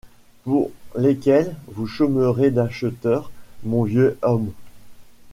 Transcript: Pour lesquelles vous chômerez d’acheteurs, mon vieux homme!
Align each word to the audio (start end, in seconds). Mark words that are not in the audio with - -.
Pour 0.45 0.71
lesquelles 0.97 1.55
vous 1.67 1.85
chômerez 1.85 2.49
d’acheteurs, 2.49 3.29
mon 3.63 3.83
vieux 3.83 4.17
homme! 4.23 4.51